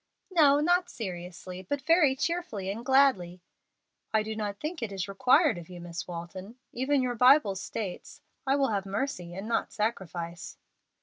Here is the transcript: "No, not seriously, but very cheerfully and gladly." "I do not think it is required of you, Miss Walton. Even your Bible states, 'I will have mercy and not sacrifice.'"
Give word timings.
"No, 0.31 0.59
not 0.59 0.89
seriously, 0.89 1.61
but 1.61 1.83
very 1.83 2.15
cheerfully 2.15 2.71
and 2.71 2.83
gladly." 2.83 3.43
"I 4.11 4.23
do 4.23 4.35
not 4.35 4.59
think 4.59 4.81
it 4.81 4.91
is 4.91 5.07
required 5.07 5.59
of 5.59 5.69
you, 5.69 5.79
Miss 5.79 6.07
Walton. 6.07 6.55
Even 6.73 7.03
your 7.03 7.13
Bible 7.13 7.53
states, 7.53 8.19
'I 8.47 8.55
will 8.55 8.69
have 8.69 8.87
mercy 8.87 9.35
and 9.35 9.47
not 9.47 9.71
sacrifice.'" 9.71 10.57